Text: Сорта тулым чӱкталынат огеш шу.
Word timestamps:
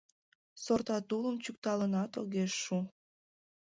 Сорта 0.63 0.97
тулым 1.09 1.35
чӱкталынат 1.43 2.11
огеш 2.21 2.51
шу. 2.63 2.77